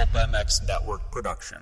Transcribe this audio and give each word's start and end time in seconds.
Pulp 0.00 0.30
MX 0.30 0.66
Network 0.66 1.10
production. 1.10 1.58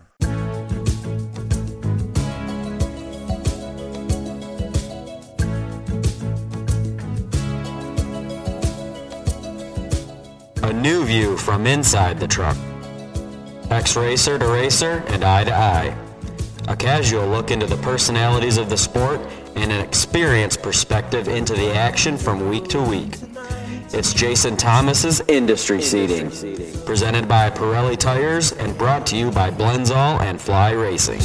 A 10.62 10.72
new 10.72 11.04
view 11.04 11.36
from 11.36 11.66
inside 11.66 12.20
the 12.20 12.28
truck. 12.28 12.56
X-Racer 13.70 14.38
to 14.38 14.46
racer 14.46 15.02
and 15.08 15.24
eye 15.24 15.42
to 15.42 15.52
eye. 15.52 15.96
A 16.68 16.76
casual 16.76 17.26
look 17.26 17.50
into 17.50 17.66
the 17.66 17.78
personalities 17.78 18.56
of 18.56 18.70
the 18.70 18.76
sport 18.76 19.20
and 19.56 19.72
an 19.72 19.80
experienced 19.80 20.62
perspective 20.62 21.26
into 21.26 21.54
the 21.54 21.74
action 21.74 22.16
from 22.16 22.48
week 22.48 22.68
to 22.68 22.80
week. 22.80 23.16
It's 23.98 24.12
Jason 24.12 24.56
Thomas's 24.56 25.20
Industry 25.26 25.82
Seating, 25.82 26.30
presented 26.84 27.26
by 27.26 27.50
Pirelli 27.50 27.96
Tires 27.96 28.52
and 28.52 28.78
brought 28.78 29.04
to 29.08 29.16
you 29.16 29.32
by 29.32 29.50
Blendzall 29.50 30.20
and 30.20 30.40
Fly 30.40 30.70
Racing. 30.70 31.18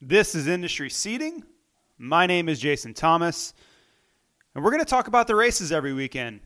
This 0.00 0.34
is 0.34 0.48
Industry 0.48 0.90
Seating. 0.90 1.44
My 1.98 2.26
name 2.26 2.48
is 2.48 2.58
Jason 2.58 2.94
Thomas, 2.94 3.54
and 4.56 4.64
we're 4.64 4.72
going 4.72 4.82
to 4.82 4.90
talk 4.90 5.06
about 5.06 5.28
the 5.28 5.36
races 5.36 5.70
every 5.70 5.92
weekend. 5.92 6.40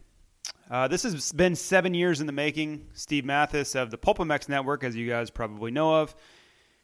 Uh, 0.71 0.87
this 0.87 1.03
has 1.05 1.33
been 1.33 1.57
seven 1.57 1.95
years 1.95 2.21
in 2.21 2.27
the 2.27 2.35
making. 2.35 2.89
Steve 2.93 3.25
Matthes 3.25 3.75
of 3.75 3.91
the 3.91 3.97
PulpMX 3.97 4.51
Network, 4.51 4.85
as 4.85 4.95
you 4.95 5.09
guys 5.09 5.31
probably 5.31 5.71
know 5.71 5.95
of, 6.03 6.15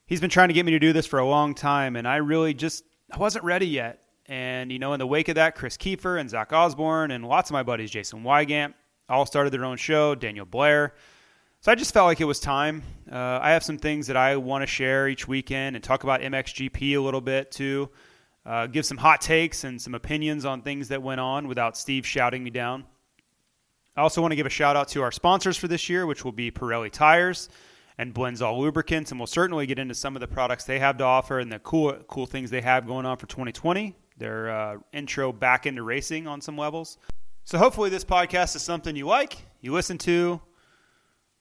he's 0.06 0.22
been 0.22 0.30
trying 0.30 0.48
to 0.48 0.54
get 0.54 0.64
me 0.64 0.72
to 0.72 0.78
do 0.78 0.94
this 0.94 1.04
for 1.04 1.18
a 1.18 1.26
long 1.26 1.54
time, 1.54 1.96
and 1.96 2.08
I 2.08 2.16
really 2.16 2.54
just 2.54 2.84
I 3.12 3.18
wasn't 3.18 3.44
ready 3.44 3.66
yet. 3.66 4.00
And 4.26 4.72
you 4.72 4.78
know, 4.78 4.94
in 4.94 4.98
the 4.98 5.06
wake 5.06 5.28
of 5.28 5.34
that, 5.34 5.54
Kris 5.54 5.76
Keefer 5.76 6.18
and 6.18 6.30
Zach 6.30 6.52
Osborne 6.52 7.10
and 7.10 7.26
lots 7.26 7.50
of 7.50 7.52
my 7.52 7.62
buddies, 7.62 7.90
Jason 7.90 8.22
Weigandt, 8.22 8.72
all 9.08 9.26
started 9.26 9.50
their 9.50 9.66
own 9.66 9.76
show. 9.76 10.14
Daniel 10.14 10.46
Blair. 10.46 10.94
So 11.60 11.70
I 11.70 11.74
just 11.74 11.92
felt 11.92 12.06
like 12.06 12.20
it 12.20 12.24
was 12.24 12.40
time. 12.40 12.82
Uh, 13.10 13.38
I 13.40 13.50
have 13.50 13.62
some 13.62 13.76
things 13.76 14.06
that 14.06 14.16
I 14.16 14.36
want 14.36 14.62
to 14.62 14.66
share 14.66 15.08
each 15.08 15.28
weekend 15.28 15.76
and 15.76 15.84
talk 15.84 16.02
about 16.02 16.22
MXGP 16.22 16.96
a 16.96 16.98
little 16.98 17.20
bit 17.20 17.50
too. 17.50 17.90
Uh, 18.46 18.66
give 18.66 18.86
some 18.86 18.96
hot 18.96 19.20
takes 19.20 19.62
and 19.64 19.80
some 19.80 19.94
opinions 19.94 20.44
on 20.44 20.62
things 20.62 20.88
that 20.88 21.02
went 21.02 21.20
on 21.20 21.46
without 21.46 21.76
Steve 21.76 22.06
shouting 22.06 22.42
me 22.42 22.50
down. 22.50 22.84
I 23.94 24.00
also 24.00 24.22
want 24.22 24.32
to 24.32 24.36
give 24.36 24.46
a 24.46 24.50
shout 24.50 24.74
out 24.74 24.88
to 24.88 25.02
our 25.02 25.12
sponsors 25.12 25.58
for 25.58 25.68
this 25.68 25.88
year, 25.88 26.06
which 26.06 26.24
will 26.24 26.32
be 26.32 26.50
Pirelli 26.50 26.90
Tires 26.90 27.50
and 27.98 28.14
Blendzall 28.14 28.58
Lubricants, 28.58 29.10
and 29.10 29.20
we'll 29.20 29.26
certainly 29.26 29.66
get 29.66 29.78
into 29.78 29.94
some 29.94 30.16
of 30.16 30.20
the 30.20 30.28
products 30.28 30.64
they 30.64 30.78
have 30.78 30.96
to 30.98 31.04
offer 31.04 31.38
and 31.38 31.52
the 31.52 31.58
cool 31.60 31.92
cool 32.08 32.26
things 32.26 32.50
they 32.50 32.60
have 32.60 32.86
going 32.86 33.06
on 33.06 33.16
for 33.16 33.26
2020. 33.26 33.94
Their 34.18 34.50
uh, 34.50 34.76
intro 34.92 35.32
back 35.32 35.66
into 35.66 35.82
racing 35.82 36.26
on 36.26 36.40
some 36.40 36.56
levels. 36.56 36.98
So 37.44 37.58
hopefully 37.58 37.90
this 37.90 38.04
podcast 38.04 38.54
is 38.54 38.62
something 38.62 38.94
you 38.94 39.06
like, 39.06 39.36
you 39.60 39.72
listen 39.72 39.98
to, 39.98 40.40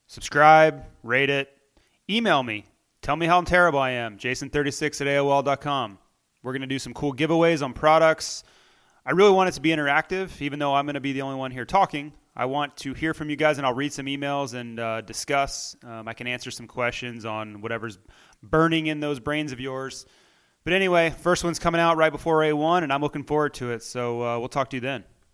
subscribe, 0.08 0.86
rate 1.04 1.30
it, 1.30 1.56
email 2.10 2.42
me, 2.42 2.66
tell 3.02 3.16
me 3.16 3.28
how 3.28 3.42
terrible 3.42 3.80
I 3.80 3.92
am. 3.92 4.18
Jason36 4.18 5.02
at 5.02 5.08
AOL.com. 5.08 6.00
We're 6.42 6.54
going 6.54 6.62
to 6.62 6.68
do 6.68 6.80
some 6.80 6.94
cool 6.94 7.14
giveaways 7.14 7.64
on 7.64 7.74
products. 7.74 8.44
I 9.06 9.12
really 9.12 9.32
want 9.32 9.50
it 9.50 9.54
to 9.54 9.62
be 9.62 9.70
interactive, 9.70 10.42
even 10.42 10.58
though 10.58 10.74
I'm 10.74 10.86
going 10.86 10.96
to 10.96 11.00
be 11.02 11.14
the 11.14 11.22
only 11.22 11.38
one 11.38 11.52
here 11.52 11.66
talking. 11.66 12.14
I 12.36 12.46
want 12.46 12.78
to 12.78 12.94
hear 12.94 13.14
from 13.14 13.30
you 13.30 13.36
guys, 13.36 13.58
and 13.58 13.68
I'll 13.68 13.74
read 13.74 13.92
some 13.92 14.06
emails 14.06 14.54
and 14.54 14.80
uh, 14.80 15.02
discuss. 15.02 15.76
Um, 15.84 16.08
I 16.08 16.14
can 16.14 16.28
answer 16.28 16.50
some 16.50 16.68
questions 16.68 17.26
on 17.26 17.62
whatever's 17.62 18.00
burning 18.42 18.88
in 18.88 19.02
those 19.02 19.20
brains 19.20 19.52
of 19.52 19.60
yours. 19.60 20.06
But 20.64 20.74
anyway, 20.74 21.10
first 21.10 21.44
one's 21.44 21.60
coming 21.60 21.82
out 21.82 21.98
right 21.98 22.12
before 22.12 22.40
A1, 22.40 22.84
and 22.84 22.94
I'm 22.94 23.02
looking 23.02 23.24
forward 23.24 23.56
to 23.56 23.72
it. 23.72 23.84
So 23.84 24.24
uh, 24.24 24.40
we'll 24.40 24.50
talk 24.50 24.70
to 24.70 24.78
you 24.78 24.82
then. 24.82 25.04